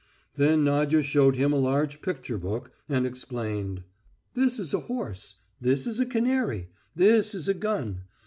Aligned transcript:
Then 0.33 0.63
Nadya 0.63 1.03
showed 1.03 1.35
him 1.35 1.53
a 1.53 1.57
large 1.59 2.01
picture 2.01 2.39
book, 2.39 2.71
and 2.89 3.05
explained: 3.05 3.83
"This 4.33 4.57
is 4.57 4.73
a 4.73 4.79
horse, 4.89 5.35
this 5.59 5.85
is 5.85 5.99
a 5.99 6.07
canary, 6.07 6.69
this 6.95 7.35
is 7.35 7.47
a 7.47 7.53
gun.... 7.53 8.05